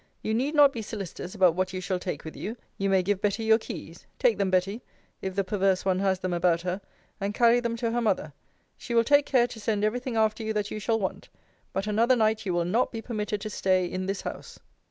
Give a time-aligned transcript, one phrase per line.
[0.23, 3.21] You need not be solicitous about what you shall take with you: you may give
[3.21, 4.81] Betty your keys Take them, Betty,
[5.21, 6.81] if the perverse one has them about her,
[7.19, 8.33] and carry them to her mother.
[8.79, 11.29] She will take care to send every thing after you that you shall want
[11.71, 14.59] but another night you will not be permitted to stay in this house.